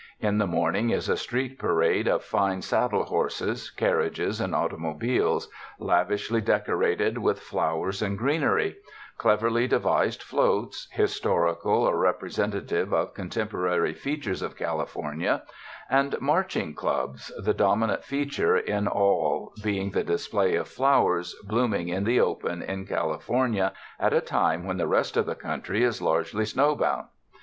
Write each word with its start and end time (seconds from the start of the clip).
In 0.19 0.39
the 0.39 0.47
morning 0.47 0.89
is 0.89 1.07
a 1.07 1.15
street 1.15 1.59
parade 1.59 2.07
of 2.07 2.23
fine 2.23 2.63
saddle 2.63 3.03
horses, 3.03 3.69
carriages 3.69 4.41
and 4.41 4.55
automobiles, 4.55 5.47
lavishly 5.77 6.41
decorated 6.41 7.19
with 7.19 7.39
flowers 7.39 8.01
and 8.01 8.17
greenery; 8.17 8.77
cleverly 9.19 9.67
devised 9.67 10.23
floats, 10.23 10.87
historical 10.91 11.83
or 11.83 11.99
rep 11.99 12.21
resentative 12.23 12.91
of 12.93 13.13
contemporary 13.13 13.93
features 13.93 14.41
of 14.41 14.55
California; 14.57 15.43
and 15.87 16.19
marching 16.19 16.73
clubs, 16.73 17.31
the 17.37 17.53
dominant 17.53 18.03
feature 18.03 18.57
in 18.57 18.87
all 18.87 19.53
be 19.63 19.79
ing 19.79 19.91
the 19.91 20.03
display 20.03 20.55
of 20.55 20.67
flowers 20.67 21.35
blooming 21.43 21.89
in 21.89 22.03
the 22.05 22.19
open 22.19 22.63
in 22.63 22.87
California 22.87 23.71
at 23.99 24.13
a 24.13 24.19
time 24.19 24.65
when 24.65 24.77
the 24.77 24.87
rest 24.87 25.15
of 25.15 25.27
the 25.27 25.35
country 25.35 25.83
is 25.83 26.01
largely 26.01 26.43
snow 26.43 26.75
bound. 26.75 27.05